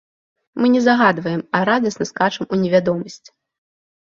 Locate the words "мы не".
0.59-0.79